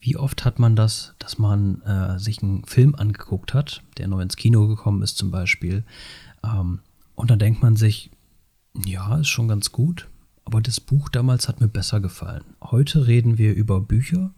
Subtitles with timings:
[0.00, 4.20] wie oft hat man das, dass man äh, sich einen Film angeguckt hat, der neu
[4.20, 5.84] ins Kino gekommen ist zum Beispiel,
[6.44, 6.80] ähm,
[7.14, 8.10] und dann denkt man sich,
[8.86, 10.08] ja, ist schon ganz gut,
[10.44, 12.44] aber das Buch damals hat mir besser gefallen.
[12.62, 14.30] Heute reden wir über Bücher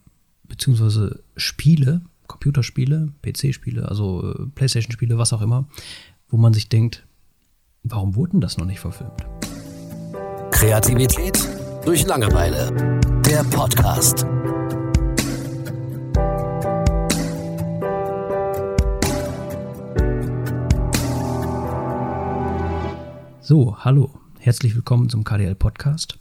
[0.47, 5.67] beziehungsweise Spiele, Computerspiele, PC-Spiele, also äh, Playstation-Spiele, was auch immer,
[6.27, 7.05] wo man sich denkt,
[7.83, 9.25] warum wurden das noch nicht verfilmt?
[10.51, 11.39] Kreativität
[11.85, 12.99] durch Langeweile.
[13.25, 14.25] Der Podcast.
[23.51, 26.17] So, hallo, herzlich willkommen zum KDL Podcast.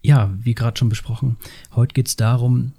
[0.00, 1.36] Ja, wie gerade schon besprochen,
[1.74, 2.70] heute geht es darum,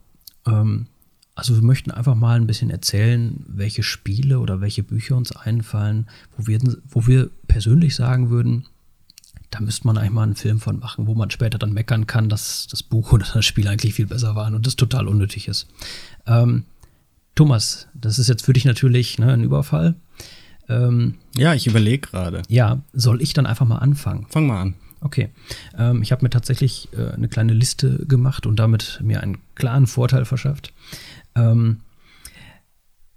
[0.47, 0.87] ähm,
[1.35, 6.07] also wir möchten einfach mal ein bisschen erzählen, welche Spiele oder welche Bücher uns einfallen,
[6.37, 8.67] wo wir, wo wir persönlich sagen würden,
[9.49, 12.29] da müsste man eigentlich mal einen Film von machen, wo man später dann meckern kann,
[12.29, 15.67] dass das Buch oder das Spiel eigentlich viel besser waren und das total unnötig ist.
[16.25, 16.63] Ähm,
[17.35, 19.95] Thomas, das ist jetzt für dich natürlich ne, ein Überfall.
[20.69, 22.43] Ähm, ja, ich überlege gerade.
[22.47, 24.27] Ja, soll ich dann einfach mal anfangen?
[24.29, 24.75] Fang mal an.
[25.01, 25.29] Okay.
[25.77, 29.87] Ähm, ich habe mir tatsächlich äh, eine kleine Liste gemacht und damit mir einen klaren
[29.87, 30.73] Vorteil verschafft.
[31.35, 31.81] Ähm,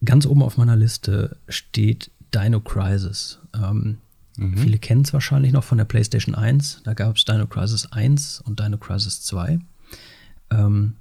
[0.04, 3.40] ganz oben auf meiner Liste steht Dino Crisis.
[3.54, 3.98] Ähm,
[4.36, 4.56] mhm.
[4.56, 6.82] Viele kennen es wahrscheinlich noch von der PlayStation 1.
[6.84, 9.58] Da gab es Dino Crisis 1 und Dino Crisis 2.
[10.50, 10.94] Ähm,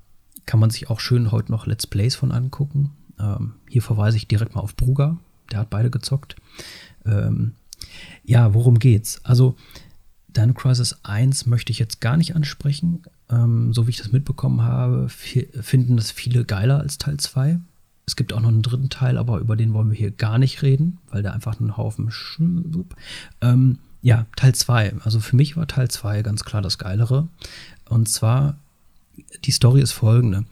[0.46, 2.92] kann man sich auch schön heute noch Let's Plays von angucken.
[3.20, 5.20] Ähm, hier verweise ich direkt mal auf Bruger
[5.52, 6.36] der hat beide gezockt.
[7.06, 7.54] Ähm,
[8.24, 9.24] ja, worum geht's?
[9.24, 9.56] Also,
[10.28, 13.04] Dino Crisis 1 möchte ich jetzt gar nicht ansprechen.
[13.30, 17.60] Ähm, so wie ich das mitbekommen habe, finden das viele geiler als Teil 2.
[18.06, 20.62] Es gibt auch noch einen dritten Teil, aber über den wollen wir hier gar nicht
[20.62, 22.12] reden, weil der einfach ein Haufen.
[22.12, 22.40] Sch
[23.42, 24.96] ähm, ja, Teil 2.
[25.04, 27.28] Also für mich war Teil 2 ganz klar das Geilere.
[27.88, 28.58] Und zwar,
[29.46, 30.46] die Story ist folgende.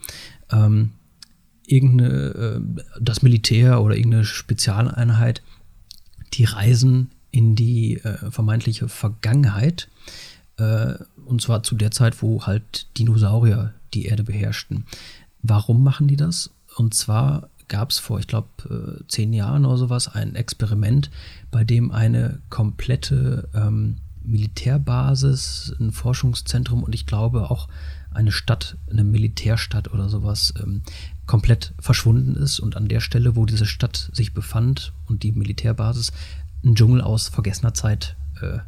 [0.52, 0.92] Ähm,
[1.72, 5.42] irgendeine, äh, das Militär oder irgendeine Spezialeinheit,
[6.34, 9.90] die reisen in die äh, vermeintliche Vergangenheit.
[10.58, 10.96] Äh,
[11.26, 14.86] und zwar zu der Zeit, wo halt Dinosaurier die Erde beherrschten.
[15.42, 16.52] Warum machen die das?
[16.76, 21.12] Und zwar gab es vor, ich glaube, zehn Jahren oder sowas ein Experiment,
[21.52, 23.98] bei dem eine komplette ähm,
[24.30, 27.68] Militärbasis, ein Forschungszentrum und ich glaube auch
[28.12, 30.82] eine Stadt, eine Militärstadt oder sowas ähm,
[31.26, 36.12] komplett verschwunden ist und an der Stelle, wo diese Stadt sich befand und die Militärbasis,
[36.64, 38.60] ein Dschungel aus vergessener Zeit äh,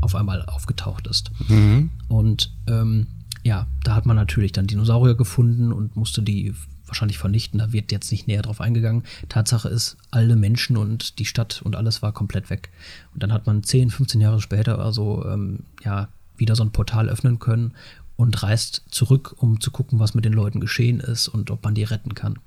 [0.00, 1.30] auf einmal aufgetaucht ist.
[1.48, 1.90] Mhm.
[2.08, 3.06] Und ähm,
[3.42, 6.54] ja, da hat man natürlich dann Dinosaurier gefunden und musste die
[6.90, 7.58] wahrscheinlich vernichten.
[7.58, 9.04] Da wird jetzt nicht näher drauf eingegangen.
[9.28, 12.70] Tatsache ist, alle Menschen und die Stadt und alles war komplett weg.
[13.14, 17.08] Und dann hat man 10, 15 Jahre später also ähm, ja wieder so ein Portal
[17.08, 17.74] öffnen können
[18.16, 21.74] und reist zurück, um zu gucken, was mit den Leuten geschehen ist und ob man
[21.74, 22.38] die retten kann.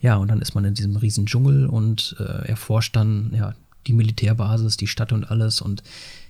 [0.00, 3.54] Ja, und dann ist man in diesem riesen Dschungel und äh, erforscht dann ja
[3.86, 5.82] die Militärbasis, die Stadt und alles und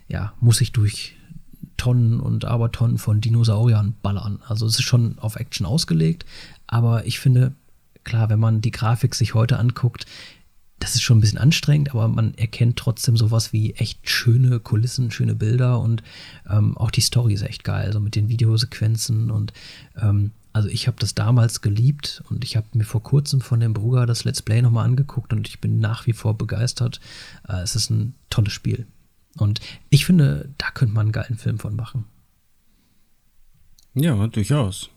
[0.09, 1.15] ja, muss sich durch
[1.77, 4.41] Tonnen und Abertonnen von Dinosauriern ballern.
[4.47, 6.27] Also es ist schon auf Action ausgelegt,
[6.71, 7.53] aber ich finde,
[8.05, 10.07] klar, wenn man die Grafik sich heute anguckt,
[10.79, 15.11] das ist schon ein bisschen anstrengend, aber man erkennt trotzdem sowas wie echt schöne Kulissen,
[15.11, 16.03] schöne Bilder und
[16.49, 19.53] ähm, auch die Story ist echt geil, so mit den Videosequenzen und
[20.01, 23.75] ähm, also ich habe das damals geliebt und ich habe mir vor kurzem von dem
[23.75, 27.01] Bruder das Let's Play nochmal angeguckt und ich bin nach wie vor begeistert.
[27.49, 28.87] Äh, es ist ein tolles Spiel.
[29.37, 29.61] Und
[29.91, 32.05] ich finde, da könnte man einen geilen Film von machen.
[33.95, 34.91] Ja, durchaus.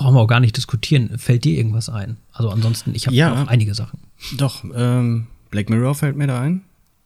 [0.00, 1.18] Brauchen wir auch gar nicht diskutieren.
[1.18, 2.16] Fällt dir irgendwas ein?
[2.32, 4.00] Also ansonsten, ich habe ja, noch einige Sachen.
[4.38, 6.62] Doch, ähm, Black Mirror fällt mir da ein.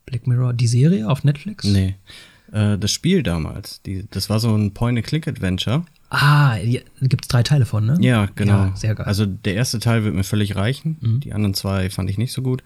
[0.06, 1.65] Black Mirror, die Serie auf Netflix?
[1.65, 1.97] Nee.
[2.53, 5.84] Äh, das Spiel damals, die, das war so ein Point-and-Click-Adventure.
[6.10, 7.99] Ah, da gibt es drei Teile von, ne?
[8.00, 8.66] Ja, genau.
[8.66, 9.06] Ja, sehr geil.
[9.06, 10.97] Also der erste Teil wird mir völlig reichen.
[11.00, 11.19] Mhm.
[11.19, 12.62] Die anderen zwei fand ich nicht so gut.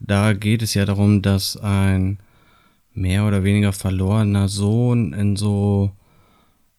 [0.00, 2.18] Da geht es ja darum, dass ein
[2.92, 5.92] mehr oder weniger verlorener Sohn in so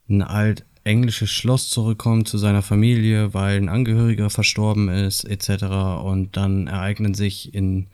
[0.09, 5.63] ein alt englisches Schloss zurückkommt zu seiner Familie, weil ein Angehöriger verstorben ist, etc.
[6.03, 7.87] Und dann ereignen sich in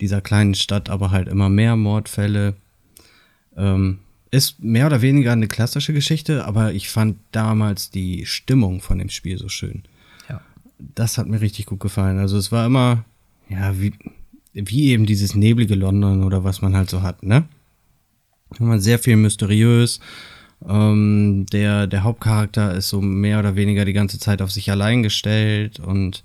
[0.00, 2.54] dieser kleinen Stadt aber halt immer mehr Mordfälle.
[3.56, 3.98] Ähm,
[4.30, 9.08] ist mehr oder weniger eine klassische Geschichte, aber ich fand damals die Stimmung von dem
[9.08, 9.82] Spiel so schön.
[10.28, 10.40] Ja.
[10.78, 12.18] Das hat mir richtig gut gefallen.
[12.18, 13.04] Also es war immer,
[13.48, 13.92] ja, wie,
[14.52, 17.44] wie eben dieses neblige London oder was man halt so hat, ne?
[18.58, 20.00] Man sehr viel mysteriös,
[20.68, 25.02] ähm, der, der Hauptcharakter ist so mehr oder weniger die ganze Zeit auf sich allein
[25.02, 26.22] gestellt und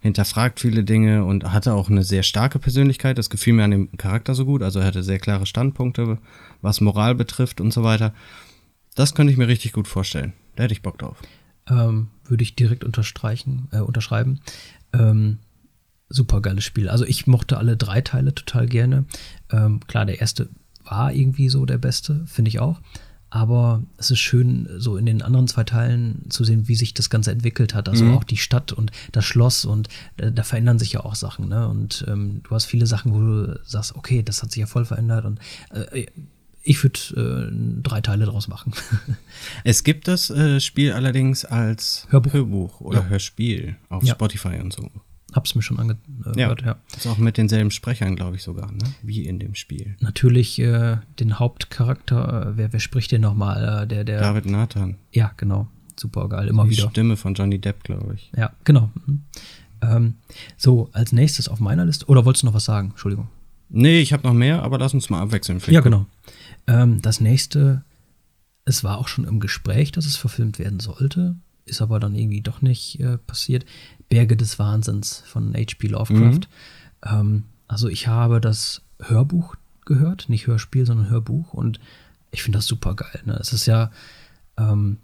[0.00, 3.16] hinterfragt viele Dinge und hatte auch eine sehr starke Persönlichkeit.
[3.16, 4.62] Das gefiel mir an dem Charakter so gut.
[4.62, 6.18] Also er hatte sehr klare Standpunkte,
[6.60, 8.12] was Moral betrifft und so weiter.
[8.94, 10.34] Das könnte ich mir richtig gut vorstellen.
[10.56, 11.16] Da hätte ich Bock drauf.
[11.68, 14.40] Ähm, Würde ich direkt unterstreichen, äh, unterschreiben.
[14.92, 15.38] Ähm,
[16.10, 16.88] super geiles Spiel.
[16.88, 19.06] Also ich mochte alle drei Teile total gerne.
[19.50, 20.48] Ähm, klar, der erste
[20.84, 22.80] war irgendwie so der beste, finde ich auch.
[23.34, 27.10] Aber es ist schön, so in den anderen zwei Teilen zu sehen, wie sich das
[27.10, 27.88] Ganze entwickelt hat.
[27.88, 28.14] Also Mhm.
[28.14, 29.88] auch die Stadt und das Schloss und
[30.18, 31.48] äh, da verändern sich ja auch Sachen.
[31.48, 31.66] Ne?
[31.68, 34.84] Und ähm, du hast viele Sachen, wo du sagst, okay, das hat sich ja voll
[34.84, 35.24] verändert.
[35.24, 35.40] Und
[35.70, 36.06] äh,
[36.62, 38.72] ich würde äh, drei Teile draus machen.
[39.64, 42.80] Es gibt das äh, Spiel allerdings als Hörbuch.
[42.80, 43.06] oder Ja.
[43.06, 44.14] Hörspiel auf Ja.
[44.14, 44.88] Spotify und so.
[45.34, 46.54] Hab's mir schon angehört, Ja.
[46.64, 46.76] ja.
[46.96, 48.84] Ist auch mit denselben Sprechern, glaube ich, sogar, ne?
[49.02, 49.96] Wie in dem Spiel.
[50.00, 53.82] Natürlich äh, den Hauptcharakter, äh, wer, wer spricht den nochmal?
[53.82, 54.20] Äh, der, der.
[54.20, 54.96] David Nathan.
[55.12, 55.66] Ja, genau.
[55.98, 56.88] Super geil, immer Die wieder.
[56.90, 58.30] Stimme von Johnny Depp, glaube ich.
[58.36, 58.90] Ja, genau.
[59.06, 59.22] Mhm.
[59.82, 60.14] Ähm,
[60.56, 62.06] so, als nächstes auf meiner Liste.
[62.06, 62.90] Oder wolltest du noch was sagen?
[62.90, 63.28] Entschuldigung.
[63.68, 65.60] Nee, ich habe noch mehr, aber lass uns mal abwechseln.
[65.66, 66.06] Ja, genau.
[66.68, 67.82] Ähm, das nächste,
[68.64, 72.40] es war auch schon im Gespräch, dass es verfilmt werden sollte, ist aber dann irgendwie
[72.40, 73.64] doch nicht äh, passiert.
[74.08, 75.88] Berge des Wahnsinns von H.P.
[75.88, 76.48] Lovecraft.
[77.04, 81.80] Ähm, also ich habe das Hörbuch gehört, nicht Hörspiel, sondern Hörbuch und
[82.30, 83.22] ich finde das super geil.
[83.24, 83.34] Ne?
[83.40, 83.90] Es ist ja,
[84.58, 84.98] ähm,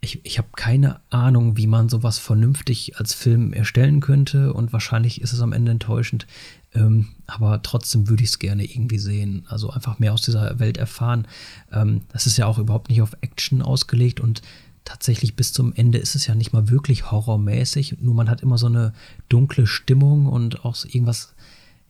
[0.00, 5.20] ich, ich habe keine Ahnung, wie man sowas vernünftig als Film erstellen könnte und wahrscheinlich
[5.20, 6.26] ist es am Ende enttäuschend.
[6.74, 9.44] Ähm, aber trotzdem würde ich es gerne irgendwie sehen.
[9.48, 11.26] Also einfach mehr aus dieser Welt erfahren.
[11.72, 14.42] Ähm, das ist ja auch überhaupt nicht auf Action ausgelegt und
[14.88, 17.98] tatsächlich bis zum Ende ist es ja nicht mal wirklich horrormäßig.
[18.00, 18.94] Nur man hat immer so eine
[19.28, 21.34] dunkle Stimmung und auch irgendwas,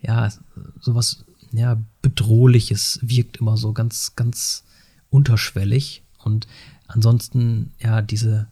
[0.01, 0.33] ja,
[0.81, 4.65] sowas, ja, bedrohliches wirkt immer so ganz, ganz
[5.11, 6.03] unterschwellig.
[6.25, 6.49] Und
[6.89, 8.49] ansonsten, ja, diese,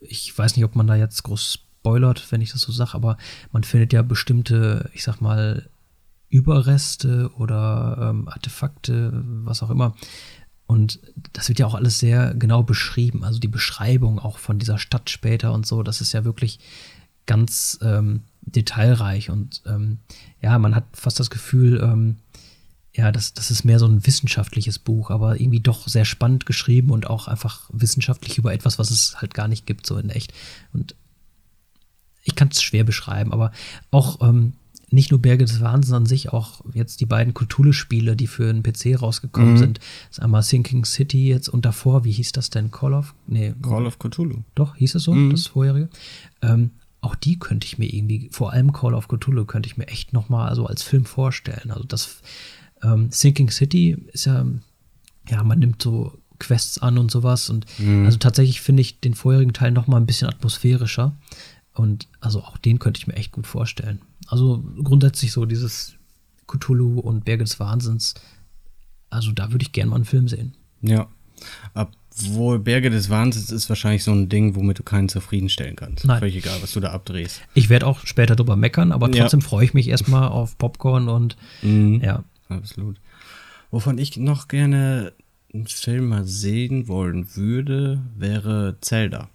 [0.00, 3.18] ich weiß nicht, ob man da jetzt groß spoilert, wenn ich das so sage, aber
[3.52, 5.68] man findet ja bestimmte, ich sag mal,
[6.30, 9.12] Überreste oder ähm, Artefakte,
[9.44, 9.94] was auch immer.
[10.66, 11.00] Und
[11.32, 13.24] das wird ja auch alles sehr genau beschrieben.
[13.24, 16.58] Also die Beschreibung auch von dieser Stadt später und so, das ist ja wirklich
[17.26, 19.30] ganz ähm, detailreich.
[19.30, 19.98] Und ähm,
[20.42, 22.16] ja, man hat fast das Gefühl, ähm,
[22.94, 26.90] ja, das, das ist mehr so ein wissenschaftliches Buch, aber irgendwie doch sehr spannend geschrieben
[26.90, 30.32] und auch einfach wissenschaftlich über etwas, was es halt gar nicht gibt, so in echt.
[30.72, 30.96] Und
[32.24, 33.52] ich kann es schwer beschreiben, aber
[33.90, 34.54] auch ähm,
[34.96, 38.64] nicht nur Berge des Wahnsinns an sich, auch jetzt die beiden Cthulhu-Spiele, die für einen
[38.64, 39.56] PC rausgekommen Mhm.
[39.58, 39.78] sind.
[40.08, 42.70] Das ist einmal Sinking City jetzt und davor, wie hieß das denn?
[42.72, 43.14] Call of?
[43.28, 44.42] Nee, Call of Cthulhu.
[44.56, 45.30] doch, hieß es so, Mhm.
[45.30, 45.88] das vorherige.
[46.42, 46.70] Ähm,
[47.00, 50.12] auch die könnte ich mir irgendwie, vor allem Call of Cthulhu, könnte ich mir echt
[50.12, 51.70] noch mal so als Film vorstellen.
[51.70, 52.20] Also das
[52.82, 54.44] ähm, Sinking City ist ja,
[55.30, 57.64] ja, man nimmt so Quests an und sowas und
[58.04, 61.16] also tatsächlich finde ich den vorherigen Teil noch mal ein bisschen atmosphärischer
[61.72, 64.00] und also auch den könnte ich mir echt gut vorstellen.
[64.26, 65.94] Also grundsätzlich so dieses
[66.46, 68.14] Cthulhu und Berge des Wahnsinns,
[69.10, 70.54] also da würde ich gerne mal einen Film sehen.
[70.82, 71.08] Ja.
[71.74, 76.04] Obwohl Berge des Wahnsinns ist wahrscheinlich so ein Ding, womit du keinen zufriedenstellen kannst.
[76.06, 76.18] Nein.
[76.18, 77.42] Völlig egal, was du da abdrehst.
[77.54, 79.22] Ich werde auch später drüber meckern, aber Ja.
[79.22, 82.00] trotzdem freue ich mich erstmal auf Popcorn und Mhm.
[82.02, 82.24] ja.
[82.48, 83.00] Absolut.
[83.70, 85.12] Wovon ich noch gerne
[85.52, 89.28] einen Film mal sehen wollen würde, wäre Zelda.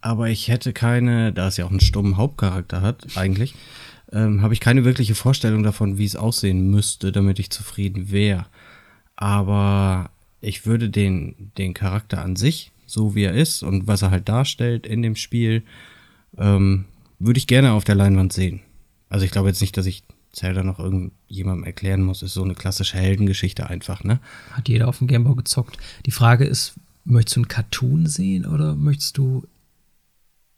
[0.00, 3.54] Aber ich hätte keine, da es ja auch einen stummen Hauptcharakter hat, eigentlich,
[4.12, 8.46] ähm, habe ich keine wirkliche Vorstellung davon, wie es aussehen müsste, damit ich zufrieden wäre.
[9.16, 10.10] Aber
[10.40, 14.28] ich würde den, den Charakter an sich, so wie er ist und was er halt
[14.28, 15.62] darstellt in dem Spiel,
[16.36, 16.84] ähm,
[17.18, 18.60] würde ich gerne auf der Leinwand sehen.
[19.08, 22.22] Also ich glaube jetzt nicht, dass ich Zelda noch irgendjemandem erklären muss.
[22.22, 24.20] Ist so eine klassische Heldengeschichte einfach, ne?
[24.52, 25.78] Hat jeder auf dem Gameboy gezockt.
[26.06, 26.74] Die Frage ist,
[27.04, 29.46] möchtest du einen Cartoon sehen oder möchtest du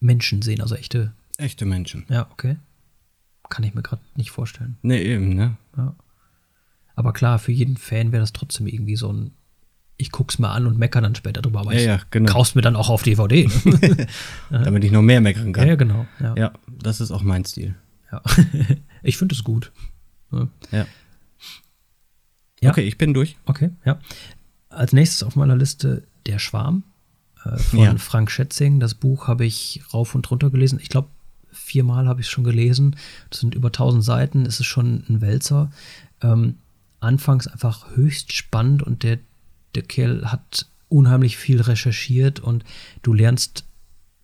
[0.00, 1.12] Menschen sehen, also echte?
[1.36, 2.04] Echte Menschen.
[2.08, 2.56] Ja, okay.
[3.48, 4.76] Kann ich mir gerade nicht vorstellen.
[4.82, 5.56] Ne, eben, ne?
[5.76, 5.94] Ja.
[6.94, 9.32] Aber klar, für jeden Fan wäre das trotzdem irgendwie so ein
[10.00, 12.32] ich guck's mir an und mecker dann später drüber, aber Ja, ich ja, genau.
[12.32, 13.46] kauf's mir dann auch auf DVD.
[13.64, 14.06] Ne?
[14.50, 15.68] Damit ich noch mehr meckern ja, kann.
[15.68, 16.06] ja, genau.
[16.18, 16.34] Ja.
[16.36, 17.74] Ja, das ist auch mein Stil.
[18.10, 18.22] Ja.
[19.02, 19.72] ich finde es gut.
[20.32, 20.48] Ja.
[20.70, 20.86] Ja.
[22.62, 22.70] Ja.
[22.70, 23.36] Okay, ich bin durch.
[23.44, 23.98] Okay, ja.
[24.70, 26.84] Als nächstes auf meiner Liste Der Schwarm
[27.44, 27.96] äh, von Ja.
[27.98, 28.80] Frank Schätzing.
[28.80, 30.78] Das Buch habe ich rauf und runter gelesen.
[30.82, 31.08] Ich glaube,
[31.52, 32.96] viermal habe ich es schon gelesen.
[33.30, 34.46] Das sind über 1000 Seiten.
[34.46, 35.70] Es ist schon ein Wälzer.
[36.22, 36.56] Ähm,
[37.00, 39.18] anfangs einfach höchst spannend und der,
[39.74, 42.64] der Kerl hat unheimlich viel recherchiert und
[43.02, 43.64] du lernst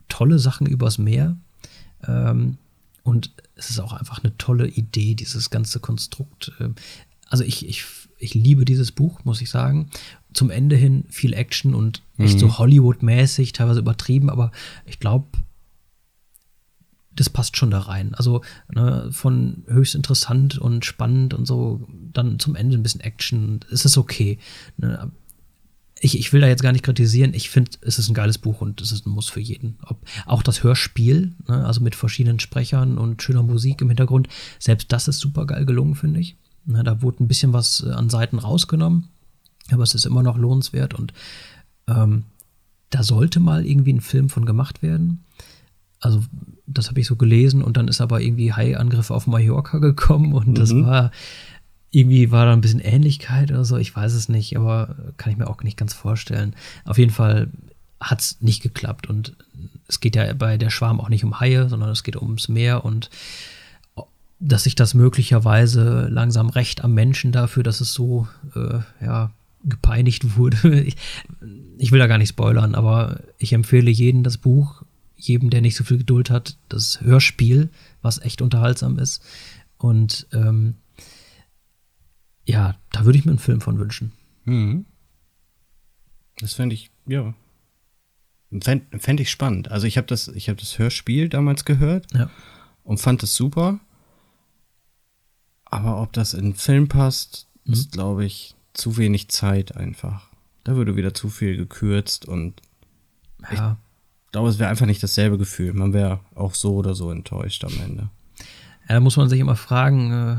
[0.09, 1.37] tolle Sachen übers Meer.
[2.07, 2.59] Ähm,
[3.03, 6.53] und es ist auch einfach eine tolle Idee, dieses ganze Konstrukt.
[6.61, 6.75] Ähm,
[7.29, 7.85] Also ich, ich,
[8.19, 9.89] ich liebe dieses Buch, muss ich sagen.
[10.37, 14.53] Zum Ende hin viel Action und echt so Hollywood-mäßig, teilweise übertrieben, aber
[14.85, 15.27] ich glaube,
[17.15, 18.15] das passt schon da rein.
[18.15, 23.61] Also ne, von höchst interessant und spannend und so, dann zum Ende ein bisschen Action.
[23.71, 24.39] Es ist okay.
[24.77, 25.11] Ne?
[26.01, 27.33] ich, ich will da jetzt gar nicht kritisieren.
[27.35, 29.79] Ich finde, es ist ein geiles Buch und es ist ein Muss für jeden.
[29.83, 34.29] Ob, auch das Hörspiel, ne, also mit verschiedenen Sprechern und schöner Musik im Hintergrund,
[34.59, 36.37] selbst das ist super geil gelungen, finde ich.
[36.67, 39.09] Na, da wurde ein bisschen was äh, an Seiten rausgenommen,
[39.73, 41.13] aber es ist immer noch lohnenswert und
[41.89, 42.25] ähm,
[42.91, 45.25] da sollte mal irgendwie ein Film von gemacht werden.
[46.01, 46.23] Also,
[46.67, 50.49] das habe ich so gelesen und dann ist aber irgendwie Hai-Angriff auf Mallorca gekommen und
[50.49, 50.55] mhm.
[50.55, 51.11] das war
[51.91, 55.39] irgendwie war da ein bisschen Ähnlichkeit oder so, ich weiß es nicht, aber kann ich
[55.39, 56.55] mir auch nicht ganz vorstellen.
[56.85, 57.49] Auf jeden Fall
[58.01, 59.35] hat es nicht geklappt und
[59.89, 62.85] es geht ja bei der Schwarm auch nicht um Haie, sondern es geht ums Meer
[62.85, 63.09] und
[64.39, 69.31] dass sich das möglicherweise langsam recht am Menschen dafür, dass es so äh, ja,
[69.67, 70.57] gepeinigt wurde.
[70.87, 70.97] Ich,
[71.79, 74.83] ich, will da gar nicht spoilern, aber ich empfehle jedem das Buch,
[75.17, 77.71] jedem, der nicht so viel Geduld hat, das Hörspiel,
[78.03, 79.23] was echt unterhaltsam ist.
[79.79, 80.75] Und ähm,
[82.45, 84.13] ja, da würde ich mir einen Film von wünschen.
[84.45, 84.87] Mhm.
[86.39, 87.35] Das fände ich, ja.
[88.61, 89.71] Fände fänd ich spannend.
[89.71, 92.31] Also ich habe das, hab das Hörspiel damals gehört ja.
[92.85, 93.81] und fand es super.
[95.65, 97.73] Aber ob das in einen Film passt, mhm.
[97.73, 100.29] ist, glaube ich, zu wenig Zeit einfach.
[100.65, 102.61] Da würde wieder zu viel gekürzt und
[103.53, 103.77] ja.
[104.27, 105.73] ich glaube, es wäre einfach nicht dasselbe Gefühl.
[105.73, 108.11] Man wäre auch so oder so enttäuscht am Ende.
[108.89, 110.37] Ja, da muss man sich immer fragen, äh,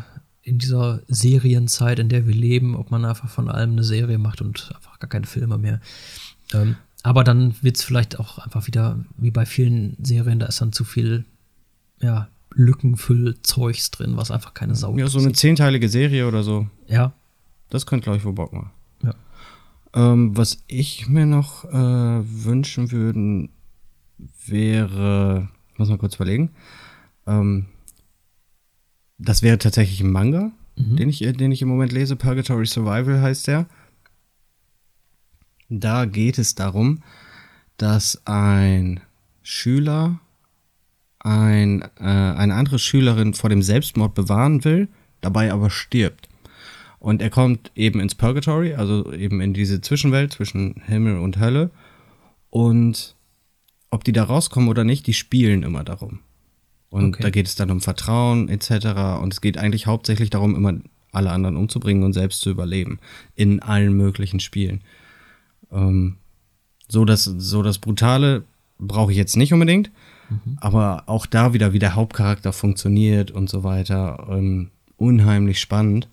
[0.48, 4.42] in dieser Serienzeit, in der wir leben, ob man einfach von allem eine Serie macht
[4.42, 5.82] und einfach gar keine Filme mehr.
[6.54, 10.62] Ähm, aber dann wird es vielleicht auch einfach wieder, wie bei vielen Serien, da ist
[10.62, 11.26] dann zu viel,
[12.02, 16.68] ja, Lückenfüllzeugs drin, was einfach keine Sau Ja, so eine zehnteilige Serie oder so.
[16.88, 17.14] Ja.
[17.70, 18.72] Das könnte, glaube ich, wohl Bock machen.
[19.04, 19.14] Ja.
[19.94, 23.50] Ähm, was ich mir noch äh, wünschen würde,
[24.46, 26.52] wäre, ich muss mal kurz überlegen,
[27.26, 27.66] ähm,
[29.18, 30.96] das wäre tatsächlich ein Manga, mhm.
[30.96, 32.16] den, ich, den ich im Moment lese.
[32.16, 33.66] Purgatory Survival heißt der.
[35.70, 37.04] Da geht es darum,
[37.78, 39.02] dass ein
[39.44, 40.20] Schüler
[41.20, 44.88] ein, äh, eine andere Schülerin vor dem Selbstmord bewahren will,
[45.22, 46.27] dabei aber stirbt.
[47.00, 51.70] Und er kommt eben ins Purgatory, also eben in diese Zwischenwelt zwischen Himmel und Hölle.
[52.50, 53.16] Und
[53.92, 56.20] ob die da rauskommen oder nicht, die spielen immer darum.
[56.90, 57.24] Und okay.
[57.24, 59.22] da geht es dann um Vertrauen etc.
[59.22, 60.80] Und es geht eigentlich hauptsächlich darum, immer
[61.12, 63.00] alle anderen umzubringen und selbst zu überleben.
[63.36, 64.82] In allen möglichen Spielen.
[65.72, 66.18] Ähm,
[66.88, 68.44] so, das, so das Brutale
[68.80, 69.92] brauche ich jetzt nicht unbedingt.
[70.30, 70.58] Mhm.
[70.60, 74.28] Aber auch da wieder, wie der Hauptcharakter funktioniert und so weiter.
[74.30, 76.08] Ähm, unheimlich spannend.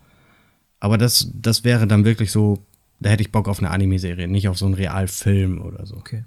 [0.85, 2.63] Aber das, das wäre dann wirklich so,
[3.01, 5.97] da hätte ich Bock auf eine Anime-Serie, nicht auf so einen Realfilm oder so.
[5.97, 6.27] Okay.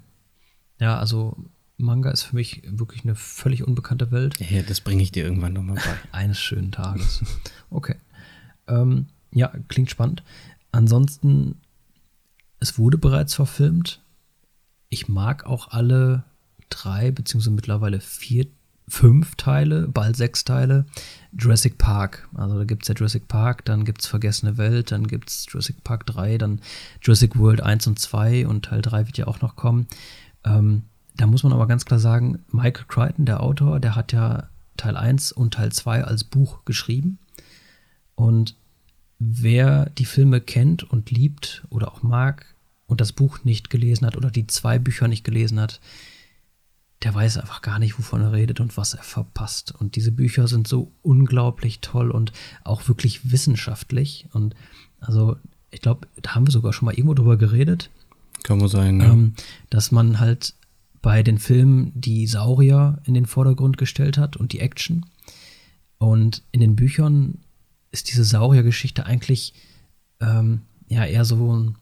[0.80, 1.36] Ja, also
[1.76, 4.34] Manga ist für mich wirklich eine völlig unbekannte Welt.
[4.40, 5.94] Ja, das bringe ich dir irgendwann nochmal bei.
[6.10, 7.22] Eines schönen Tages.
[7.70, 7.94] Okay.
[8.66, 10.24] Ähm, ja, klingt spannend.
[10.72, 11.60] Ansonsten,
[12.58, 14.02] es wurde bereits verfilmt.
[14.88, 16.24] Ich mag auch alle
[16.68, 18.48] drei, beziehungsweise mittlerweile vier,
[18.88, 20.86] fünf Teile, bald sechs Teile.
[21.36, 22.28] Jurassic Park.
[22.34, 25.46] Also da gibt es ja Jurassic Park, dann gibt es Vergessene Welt, dann gibt es
[25.48, 26.60] Jurassic Park 3, dann
[27.02, 29.86] Jurassic World 1 und 2 und Teil 3 wird ja auch noch kommen.
[30.44, 30.84] Ähm,
[31.16, 34.96] da muss man aber ganz klar sagen, Michael Crichton, der Autor, der hat ja Teil
[34.96, 37.18] 1 und Teil 2 als Buch geschrieben.
[38.14, 38.56] Und
[39.18, 42.54] wer die Filme kennt und liebt oder auch mag
[42.86, 45.80] und das Buch nicht gelesen hat oder die zwei Bücher nicht gelesen hat,
[47.02, 49.72] der weiß einfach gar nicht, wovon er redet und was er verpasst.
[49.78, 52.32] Und diese Bücher sind so unglaublich toll und
[52.64, 54.26] auch wirklich wissenschaftlich.
[54.32, 54.54] Und
[55.00, 55.36] also,
[55.70, 57.90] ich glaube, da haben wir sogar schon mal irgendwo drüber geredet.
[58.42, 59.12] Kann man sein, ja.
[59.12, 59.34] ähm,
[59.70, 60.54] dass man halt
[61.00, 65.06] bei den Filmen die Saurier in den Vordergrund gestellt hat und die Action.
[65.98, 67.38] Und in den Büchern
[67.92, 69.54] ist diese Sauriergeschichte eigentlich
[70.20, 71.74] ähm, ja eher so,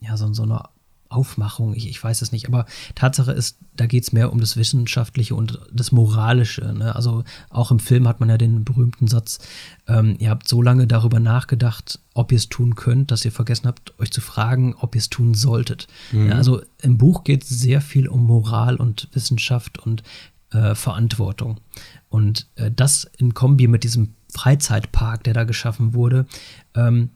[0.00, 0.62] ja, so, so eine
[1.08, 4.56] Aufmachung, ich, ich weiß es nicht, aber Tatsache ist, da geht es mehr um das
[4.56, 6.72] Wissenschaftliche und das Moralische.
[6.72, 6.94] Ne?
[6.94, 9.38] Also auch im Film hat man ja den berühmten Satz,
[9.86, 13.66] ähm, ihr habt so lange darüber nachgedacht, ob ihr es tun könnt, dass ihr vergessen
[13.66, 15.86] habt, euch zu fragen, ob ihr es tun solltet.
[16.12, 16.28] Mhm.
[16.28, 20.02] Ja, also im Buch geht es sehr viel um Moral und Wissenschaft und
[20.50, 21.60] äh, Verantwortung.
[22.08, 26.26] Und äh, das in Kombi mit diesem Freizeitpark, der da geschaffen wurde,
[26.74, 27.10] ähm,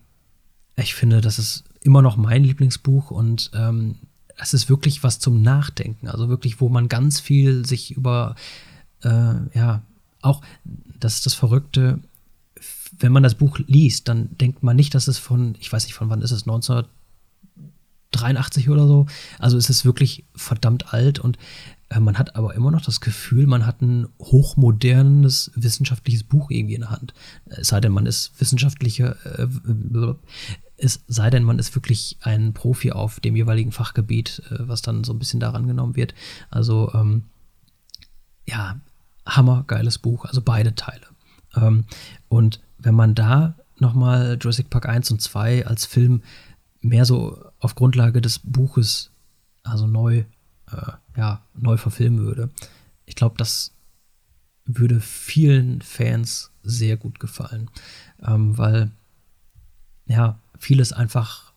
[0.76, 3.96] ich finde, das ist immer noch mein Lieblingsbuch und ähm,
[4.36, 6.08] es ist wirklich was zum Nachdenken.
[6.08, 8.36] Also wirklich, wo man ganz viel sich über,
[9.02, 9.82] äh, ja,
[10.22, 10.42] auch,
[10.98, 12.00] das ist das Verrückte,
[12.98, 15.94] wenn man das Buch liest, dann denkt man nicht, dass es von, ich weiß nicht,
[15.94, 19.06] von wann ist es, 1983 oder so.
[19.38, 21.38] Also es ist wirklich verdammt alt und
[21.88, 26.74] äh, man hat aber immer noch das Gefühl, man hat ein hochmodernes wissenschaftliches Buch irgendwie
[26.74, 27.14] in der Hand.
[27.46, 29.46] Es sei denn, man ist wissenschaftlicher, äh,
[30.82, 35.04] Es sei denn, man ist wirklich ein Profi auf dem jeweiligen Fachgebiet, äh, was dann
[35.04, 36.14] so ein bisschen daran genommen wird.
[36.50, 37.24] Also, ähm,
[38.46, 38.80] ja,
[39.26, 41.06] hammergeiles Buch, also beide Teile.
[41.54, 41.84] Ähm,
[42.28, 46.22] und wenn man da nochmal Jurassic Park 1 und 2 als Film
[46.80, 49.10] mehr so auf Grundlage des Buches,
[49.62, 50.24] also neu,
[50.70, 52.50] äh, ja, neu verfilmen würde,
[53.04, 53.72] ich glaube, das
[54.64, 57.70] würde vielen Fans sehr gut gefallen,
[58.22, 58.90] ähm, weil
[60.06, 61.52] ja, vieles einfach,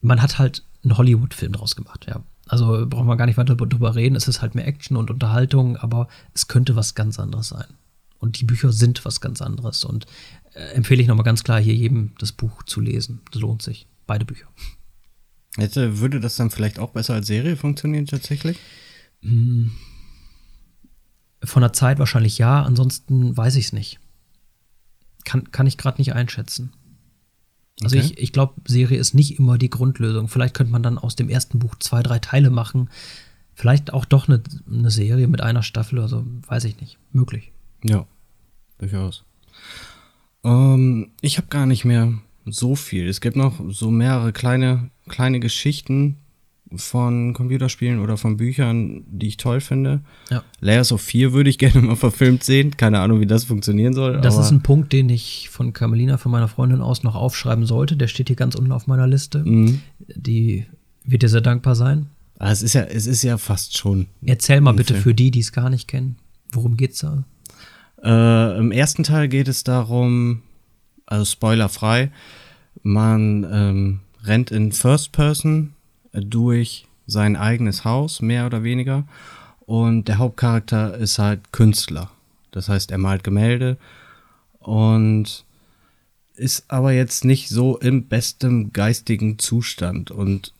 [0.00, 2.22] man hat halt einen Hollywood-Film draus gemacht, ja.
[2.48, 5.76] Also brauchen wir gar nicht weiter drüber reden, es ist halt mehr Action und Unterhaltung,
[5.76, 7.66] aber es könnte was ganz anderes sein.
[8.18, 9.84] Und die Bücher sind was ganz anderes.
[9.84, 10.06] Und
[10.54, 13.20] äh, empfehle ich nochmal ganz klar, hier jedem das Buch zu lesen.
[13.30, 13.86] Das lohnt sich.
[14.06, 14.46] Beide Bücher.
[15.56, 18.58] Jetzt, äh, würde das dann vielleicht auch besser als Serie funktionieren tatsächlich?
[19.22, 19.70] Hm.
[21.42, 24.00] Von der Zeit wahrscheinlich ja, ansonsten weiß ich es nicht.
[25.24, 26.72] Kann, kann ich gerade nicht einschätzen.
[27.82, 28.06] Also okay.
[28.06, 30.28] ich, ich glaube, Serie ist nicht immer die Grundlösung.
[30.28, 32.90] Vielleicht könnte man dann aus dem ersten Buch zwei, drei Teile machen.
[33.54, 36.98] Vielleicht auch doch eine, eine Serie mit einer Staffel oder so, weiß ich nicht.
[37.12, 37.52] Möglich.
[37.84, 38.06] Ja,
[38.78, 39.24] durchaus.
[40.44, 42.14] Ähm, ich habe gar nicht mehr
[42.46, 43.08] so viel.
[43.08, 46.16] Es gibt noch so mehrere kleine, kleine Geschichten,
[46.76, 50.00] von Computerspielen oder von Büchern, die ich toll finde.
[50.30, 50.42] Ja.
[50.60, 52.76] Layers of 4 würde ich gerne mal verfilmt sehen.
[52.76, 54.20] Keine Ahnung, wie das funktionieren soll.
[54.20, 57.96] Das ist ein Punkt, den ich von Carmelina, von meiner Freundin aus, noch aufschreiben sollte.
[57.96, 59.44] Der steht hier ganz unten auf meiner Liste.
[59.44, 59.80] Mhm.
[60.14, 60.66] Die
[61.04, 62.06] wird dir sehr dankbar sein.
[62.38, 64.06] Ah, es ist ja, es ist ja fast schon.
[64.24, 65.02] Erzähl mal bitte Film.
[65.02, 66.16] für die, die es gar nicht kennen.
[66.52, 67.24] Worum geht's da?
[68.02, 70.42] Äh, Im ersten Teil geht es darum,
[71.04, 72.10] also spoilerfrei,
[72.82, 75.74] man ähm, rennt in First Person
[76.12, 79.06] durch sein eigenes Haus, mehr oder weniger.
[79.60, 82.10] Und der Hauptcharakter ist halt Künstler.
[82.50, 83.78] Das heißt, er malt Gemälde
[84.58, 85.44] und
[86.34, 90.10] ist aber jetzt nicht so im besten geistigen Zustand.
[90.10, 90.52] Und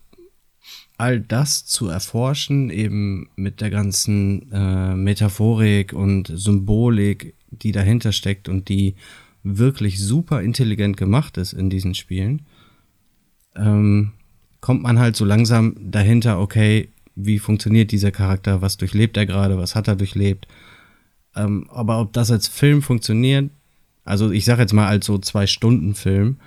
[0.99, 8.49] all das zu erforschen, eben mit der ganzen äh, Metaphorik und Symbolik, die dahinter steckt
[8.49, 8.95] und die
[9.43, 12.43] wirklich super intelligent gemacht ist in diesen Spielen,
[13.57, 14.13] ähm,
[14.61, 19.59] kommt man halt so langsam dahinter, okay, wie funktioniert dieser Charakter, was durchlebt er gerade,
[19.59, 20.47] was hat er durchlebt.
[21.35, 23.51] Ähm, aber ob das als Film funktioniert,
[24.05, 26.39] also ich sage jetzt mal als so zwei Stunden Film,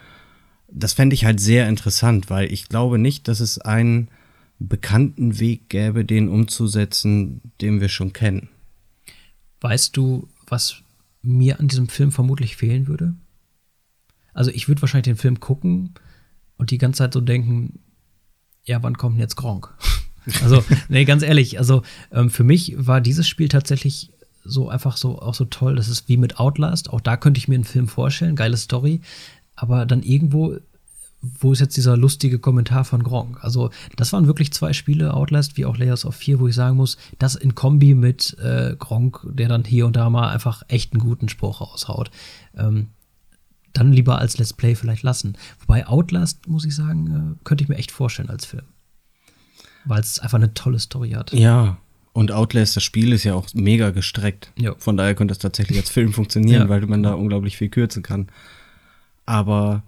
[0.68, 4.10] das fände ich halt sehr interessant, weil ich glaube nicht, dass es einen
[4.60, 8.50] bekannten Weg gäbe, den umzusetzen, den wir schon kennen.
[9.62, 10.82] Weißt du, was
[11.22, 13.14] mir an diesem Film vermutlich fehlen würde?
[14.34, 15.94] Also ich würde wahrscheinlich den Film gucken
[16.58, 17.80] und die ganze Zeit so denken,
[18.66, 19.74] ja, wann kommt denn jetzt Gronk?
[20.42, 24.10] Also, nee, ganz ehrlich, also ähm, für mich war dieses Spiel tatsächlich
[24.46, 25.76] so einfach so auch so toll.
[25.76, 26.92] Das ist wie mit Outlast.
[26.92, 29.02] Auch da könnte ich mir einen Film vorstellen, geile Story.
[29.56, 30.56] Aber dann irgendwo,
[31.22, 33.44] wo ist jetzt dieser lustige Kommentar von Gronk?
[33.44, 36.78] Also, das waren wirklich zwei Spiele, Outlast wie auch Layers of 4, wo ich sagen
[36.78, 40.94] muss, das in Kombi mit äh, Gronk, der dann hier und da mal einfach echt
[40.94, 42.12] einen guten Spruch raushaut.
[42.58, 42.88] Ähm,
[43.74, 45.38] dann lieber als Let's Play vielleicht lassen.
[45.60, 48.66] Wobei Outlast, muss ich sagen, äh, könnte ich mir echt vorstellen als Film.
[49.86, 51.34] Weil es einfach eine tolle Story hat.
[51.34, 51.78] Ja,
[52.14, 54.54] und Outlast, das Spiel ist ja auch mega gestreckt.
[54.58, 54.76] Ja.
[54.78, 56.70] Von daher könnte das tatsächlich als Film funktionieren, ja.
[56.70, 58.28] weil man da unglaublich viel kürzen kann.
[59.26, 59.84] Aber,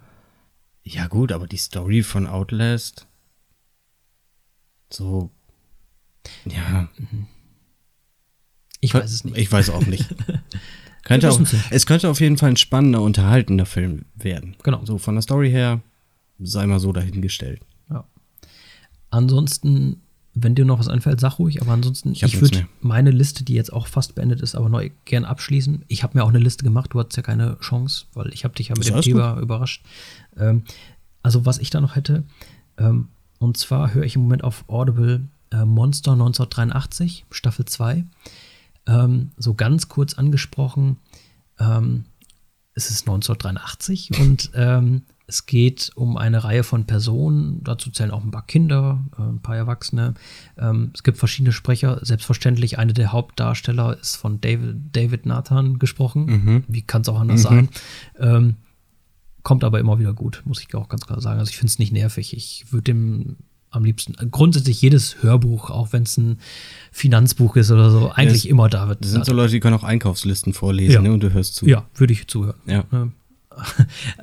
[0.83, 3.07] ja gut, aber die Story von Outlast,
[4.91, 5.29] so,
[6.45, 6.89] ja.
[8.79, 9.37] Ich weiß es nicht.
[9.37, 10.07] Ich weiß auch nicht.
[11.05, 11.39] Könnte auch,
[11.69, 14.55] es könnte auf jeden Fall ein spannender, unterhaltender Film werden.
[14.63, 14.83] Genau.
[14.85, 15.81] So von der Story her
[16.39, 17.61] sei mal so dahingestellt.
[17.91, 18.05] Ja.
[19.11, 20.01] Ansonsten,
[20.33, 23.53] wenn dir noch was einfällt, sag ruhig, aber ansonsten, ich, ich würde meine Liste, die
[23.53, 25.85] jetzt auch fast beendet ist, aber neu gern abschließen.
[25.87, 28.55] Ich habe mir auch eine Liste gemacht, du hattest ja keine Chance, weil ich habe
[28.55, 29.85] dich ja mit dem Thema überrascht.
[30.37, 30.63] Ähm,
[31.21, 32.23] also, was ich da noch hätte,
[32.79, 38.05] ähm, und zwar höre ich im Moment auf Audible äh, Monster 1983, Staffel 2
[38.87, 40.97] ähm, so ganz kurz angesprochen.
[41.59, 42.05] Ähm,
[42.73, 48.23] es ist 1983 und ähm, es geht um eine Reihe von Personen, dazu zählen auch
[48.23, 50.13] ein paar Kinder, äh, ein paar Erwachsene.
[50.57, 51.99] Ähm, es gibt verschiedene Sprecher.
[52.03, 56.25] Selbstverständlich, eine der Hauptdarsteller ist von David, David Nathan gesprochen.
[56.25, 56.63] Mhm.
[56.67, 57.43] Wie kann es auch anders mhm.
[57.43, 57.69] sein?
[58.19, 58.55] Ähm,
[59.41, 61.39] kommt aber immer wieder gut, muss ich auch ganz klar sagen.
[61.39, 62.35] Also ich finde es nicht nervig.
[62.35, 63.37] Ich würde dem
[63.75, 64.15] am liebsten.
[64.31, 66.39] Grundsätzlich jedes Hörbuch, auch wenn es ein
[66.91, 68.99] Finanzbuch ist oder so, eigentlich ja, immer David.
[69.01, 71.01] Das sind so Leute, die können auch Einkaufslisten vorlesen ja.
[71.01, 71.67] ne, und du hörst zu.
[71.67, 72.59] Ja, würde ich zuhören.
[72.65, 72.85] Ja.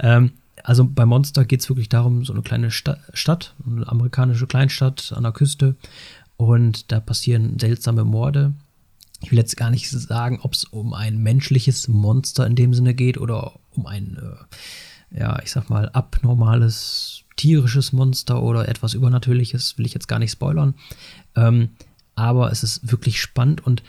[0.01, 0.33] ähm,
[0.65, 5.13] also bei Monster geht es wirklich darum, so eine kleine Sta Stadt, eine amerikanische Kleinstadt
[5.17, 5.77] an der Küste
[6.37, 8.55] und da passieren seltsame Morde.
[9.23, 12.95] Ich will jetzt gar nicht sagen, ob es um ein menschliches Monster in dem Sinne
[12.95, 14.57] geht oder um ein äh,
[15.15, 20.33] ja, ich sag mal, abnormales tierisches Monster oder etwas Übernatürliches, will ich jetzt gar nicht
[20.33, 20.75] spoilern.
[21.35, 21.71] Ähm,
[22.15, 23.83] aber es ist wirklich spannend und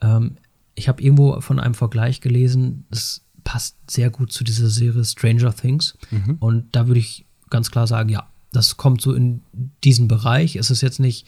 [0.00, 0.36] ähm,
[0.74, 5.54] ich habe irgendwo von einem Vergleich gelesen, das passt sehr gut zu dieser Serie Stranger
[5.54, 5.96] Things.
[6.10, 6.36] Mhm.
[6.40, 9.42] Und da würde ich ganz klar sagen, ja, das kommt so in
[9.84, 10.56] diesen Bereich.
[10.56, 11.26] Es ist jetzt nicht,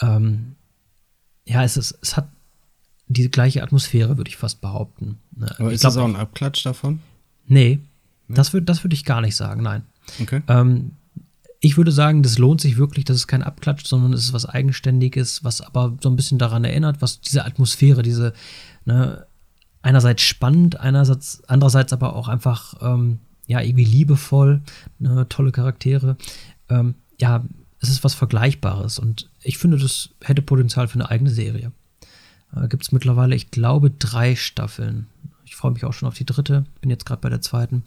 [0.00, 0.56] ähm,
[1.46, 2.28] ja, es, ist, es hat
[3.08, 5.18] die gleiche Atmosphäre, würde ich fast behaupten.
[5.32, 7.00] Ne, Aber ich ist glaub, das auch ein Abklatsch davon?
[7.46, 7.80] Nee,
[8.28, 8.34] hm?
[8.34, 9.82] das würde das würd ich gar nicht sagen, nein.
[10.20, 10.42] Okay.
[10.48, 10.92] Ähm,
[11.60, 14.44] ich würde sagen, das lohnt sich wirklich, das ist kein Abklatsch, sondern es ist was
[14.44, 18.34] Eigenständiges, was aber so ein bisschen daran erinnert, was diese Atmosphäre, diese,
[18.84, 19.26] ne,
[19.80, 24.60] einerseits spannend, einerseits, andererseits aber auch einfach, ähm, ja, irgendwie liebevoll,
[24.98, 26.18] ne, tolle Charaktere.
[26.68, 27.42] Ähm, ja,
[27.80, 31.72] es ist was Vergleichbares und ich finde, das hätte Potenzial für eine eigene Serie.
[32.54, 35.06] Äh, Gibt es mittlerweile, ich glaube, drei Staffeln.
[35.64, 37.84] Ich freue mich auch schon auf die dritte, bin jetzt gerade bei der zweiten.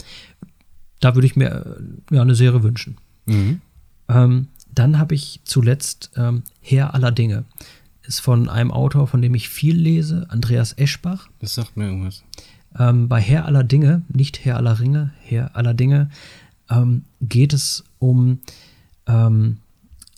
[0.99, 1.77] Da würde ich mir
[2.09, 2.97] äh, ja, eine Serie wünschen.
[3.27, 3.61] Mhm.
[4.09, 7.43] Ähm, dann habe ich zuletzt ähm, Herr aller Dinge.
[8.01, 11.29] Ist von einem Autor, von dem ich viel lese, Andreas Eschbach.
[11.37, 12.23] Das sagt mir irgendwas.
[12.79, 16.09] Ähm, bei Herr aller Dinge, nicht Herr aller Ringe, Herr aller Dinge,
[16.71, 18.39] ähm, geht es um
[19.05, 19.57] ähm,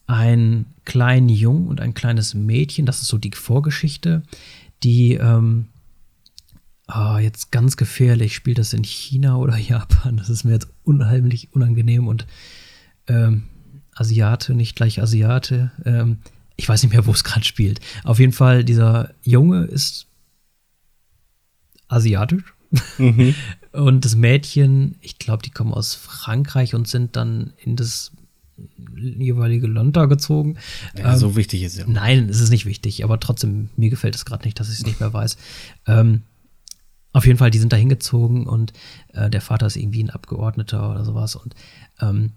[0.07, 2.85] einen kleinen Jungen und ein kleines Mädchen.
[2.85, 4.23] Das ist so die Vorgeschichte,
[4.81, 5.65] die ähm,
[6.93, 10.17] oh, jetzt ganz gefährlich spielt das in China oder Japan.
[10.17, 12.25] Das ist mir jetzt unheimlich unangenehm und
[13.07, 13.43] ähm,
[13.93, 15.71] Asiate, nicht gleich Asiate.
[15.85, 16.19] Ähm,
[16.55, 17.79] ich weiß nicht mehr, wo es gerade spielt.
[18.03, 20.07] Auf jeden Fall, dieser Junge ist
[21.87, 22.43] asiatisch.
[22.97, 23.33] Mhm.
[23.71, 28.11] und das Mädchen, ich glaube, die kommen aus Frankreich und sind dann in das
[28.95, 30.57] jeweilige Land da gezogen.
[30.97, 31.85] Ja, ähm, so wichtig ist ja.
[31.87, 34.85] Nein, es ist nicht wichtig, aber trotzdem, mir gefällt es gerade nicht, dass ich es
[34.85, 35.37] nicht mehr weiß.
[35.87, 36.23] Ähm,
[37.11, 38.73] auf jeden Fall, die sind da hingezogen und
[39.13, 41.35] äh, der Vater ist irgendwie ein Abgeordneter oder sowas.
[41.35, 41.55] Und
[42.01, 42.33] ähm,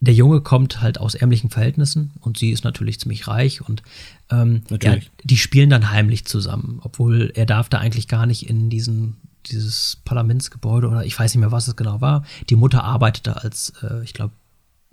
[0.00, 3.82] der Junge kommt halt aus ärmlichen Verhältnissen und sie ist natürlich ziemlich reich und
[4.30, 8.70] ähm, ja, die spielen dann heimlich zusammen, obwohl er darf da eigentlich gar nicht in
[8.70, 9.16] diesen
[9.46, 12.24] dieses Parlamentsgebäude oder ich weiß nicht mehr, was es genau war.
[12.48, 14.34] Die Mutter arbeitet da als, äh, ich glaube,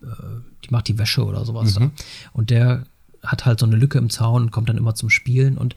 [0.01, 0.07] äh,
[0.63, 1.79] die macht die Wäsche oder sowas.
[1.79, 1.91] Mhm.
[2.33, 2.83] Und der
[3.23, 5.75] hat halt so eine Lücke im Zaun und kommt dann immer zum Spielen und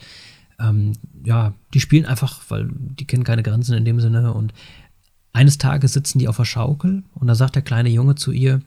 [0.60, 0.92] ähm,
[1.24, 4.52] ja, die spielen einfach, weil die kennen keine Grenzen in dem Sinne und
[5.32, 8.60] eines Tages sitzen die auf der Schaukel und da sagt der kleine Junge zu ihr,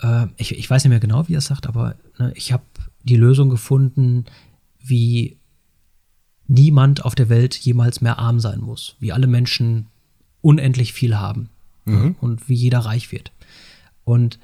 [0.00, 2.64] äh, ich, ich, weiß nicht mehr genau, wie er es sagt, aber ne, ich habe
[3.04, 4.24] die Lösung gefunden,
[4.80, 5.36] wie
[6.46, 9.86] niemand auf der Welt jemals mehr arm sein muss, wie alle Menschen
[10.40, 11.50] unendlich viel haben
[11.84, 12.16] mhm.
[12.20, 13.32] und wie jeder reich wird.
[14.04, 14.38] Und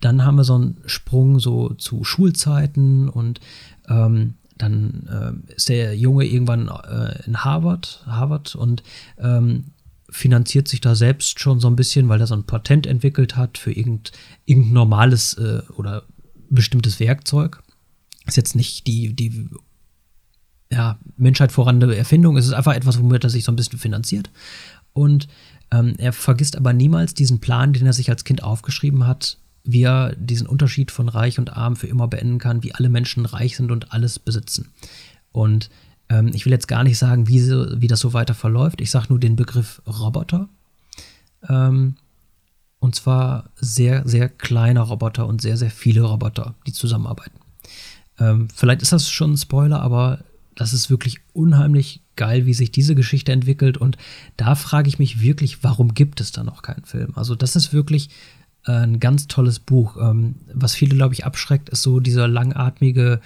[0.00, 3.40] dann haben wir so einen Sprung so zu Schulzeiten und
[3.88, 8.82] ähm, dann äh, ist der Junge irgendwann äh, in Harvard, Harvard und
[9.18, 9.72] ähm,
[10.10, 13.58] finanziert sich da selbst schon so ein bisschen, weil er so ein Patent entwickelt hat
[13.58, 14.12] für irgend,
[14.44, 16.04] irgendein normales äh, oder
[16.50, 17.62] bestimmtes Werkzeug.
[18.26, 19.48] Ist jetzt nicht die, die
[20.70, 24.30] ja, Menschheit vorrangende Erfindung, es ist einfach etwas, womit er sich so ein bisschen finanziert.
[24.92, 25.28] Und
[25.72, 29.38] ähm, er vergisst aber niemals diesen Plan, den er sich als Kind aufgeschrieben hat,
[29.72, 33.26] wie er diesen Unterschied von reich und arm für immer beenden kann, wie alle Menschen
[33.26, 34.68] reich sind und alles besitzen.
[35.32, 35.70] Und
[36.08, 38.80] ähm, ich will jetzt gar nicht sagen, wie, so, wie das so weiter verläuft.
[38.80, 40.48] Ich sage nur den Begriff Roboter.
[41.48, 41.94] Ähm,
[42.80, 47.38] und zwar sehr, sehr kleine Roboter und sehr, sehr viele Roboter, die zusammenarbeiten.
[48.18, 50.20] Ähm, vielleicht ist das schon ein Spoiler, aber
[50.56, 53.78] das ist wirklich unheimlich geil, wie sich diese Geschichte entwickelt.
[53.78, 53.96] Und
[54.36, 57.12] da frage ich mich wirklich, warum gibt es da noch keinen Film?
[57.16, 58.10] Also, das ist wirklich
[58.66, 59.96] äh, ein ganz tolles Buch.
[60.00, 63.20] Ähm, was viele, glaube ich, abschreckt, ist so dieser langatmige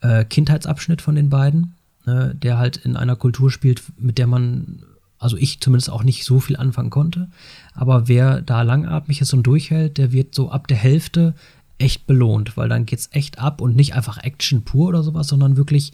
[0.00, 1.74] äh, Kindheitsabschnitt von den beiden
[2.06, 4.82] ne, der halt in einer Kultur spielt, mit der man,
[5.18, 7.28] also ich zumindest auch nicht so viel anfangen konnte.
[7.74, 11.34] Aber wer da langatmig ist und durchhält, der wird so ab der Hälfte
[11.78, 15.58] echt belohnt, weil dann geht's echt ab und nicht einfach Action pur oder sowas, sondern
[15.58, 15.92] wirklich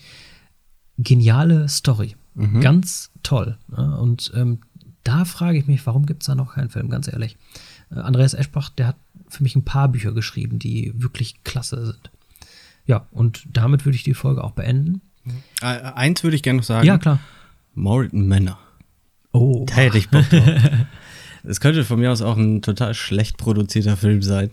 [0.98, 2.14] geniale Story.
[2.34, 2.60] Mhm.
[2.60, 3.56] Ganz toll.
[3.68, 3.98] Ne?
[3.98, 4.58] Und ähm,
[5.02, 7.36] da frage ich mich, warum gibt es da noch keinen Film, ganz ehrlich.
[7.94, 8.96] Äh, Andreas Eschbach, der hat
[9.28, 12.10] für mich ein paar Bücher geschrieben, die wirklich klasse sind.
[12.86, 15.00] Ja, und damit würde ich die Folge auch beenden.
[15.60, 16.86] Äh, eins würde ich gerne noch sagen.
[16.86, 17.20] Ja, klar.
[17.74, 18.58] Morton Manor.
[19.32, 19.64] Oh.
[19.68, 20.44] Da hätte ich Bock drauf.
[21.44, 24.50] Es könnte von mir aus auch ein total schlecht produzierter Film sein.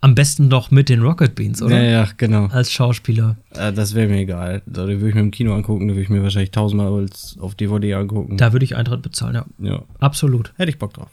[0.00, 1.82] Am besten doch mit den Rocket Beans, oder?
[1.82, 2.46] Ja, ja, genau.
[2.46, 3.36] Als Schauspieler.
[3.50, 4.62] Äh, das wäre mir egal.
[4.66, 7.06] Da würde ich mir im Kino angucken, da würde ich mir wahrscheinlich tausendmal
[7.40, 8.36] auf DVD angucken.
[8.36, 9.46] Da würde ich Eintritt bezahlen, ja.
[9.58, 9.82] Ja.
[9.98, 10.52] Absolut.
[10.56, 11.08] Hätte ich Bock drauf.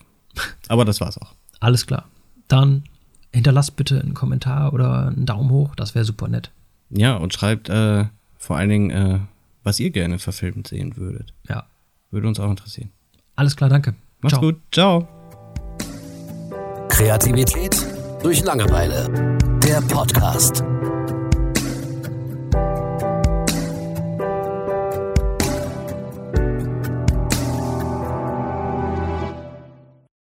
[0.68, 1.34] Aber das war's auch.
[1.62, 2.10] Alles klar.
[2.50, 2.84] Dann
[3.32, 6.52] hinterlasst bitte einen Kommentar oder einen Daumen hoch, das wäre super nett.
[6.90, 8.06] Ja, und schreibt äh,
[8.38, 9.20] vor allen Dingen, äh,
[9.64, 11.34] was ihr gerne verfilmt sehen würdet.
[11.48, 11.64] Ja.
[12.10, 12.90] Würde uns auch interessieren.
[13.38, 13.94] Alles klar, danke.
[14.20, 14.42] Macht's Ciao.
[14.42, 14.60] gut.
[14.74, 15.08] Ciao.
[16.90, 17.76] Kreativität
[18.22, 19.38] durch Langeweile.
[19.64, 20.64] Der Podcast.